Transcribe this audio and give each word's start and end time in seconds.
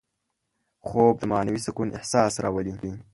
خوب 0.87 1.13
د 1.19 1.23
معنوي 1.31 1.59
سکون 1.67 1.87
احساس 1.97 2.33
راولي 2.43 2.73